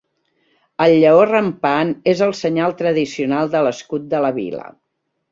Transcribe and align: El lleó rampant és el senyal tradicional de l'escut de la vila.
El 0.85 0.93
lleó 1.01 1.19
rampant 1.31 1.91
és 2.13 2.23
el 2.27 2.33
senyal 2.39 2.73
tradicional 2.79 3.51
de 3.57 3.61
l'escut 3.67 4.07
de 4.15 4.23
la 4.25 4.33
vila. 4.39 4.65